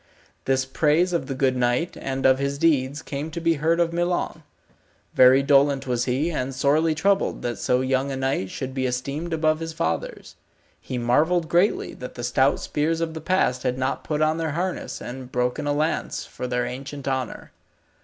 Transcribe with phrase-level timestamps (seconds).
[0.45, 3.93] This praise of the good knight, and of his deeds, came to be heard of
[3.93, 4.41] Milon.
[5.13, 9.31] Very dolent was he and sorely troubled that so young a knight should be esteemed
[9.31, 10.35] above his fathers.
[10.81, 14.53] He marvelled greatly that the stout spears of the past had not put on their
[14.53, 17.51] harness and broken a lance for their ancient honour.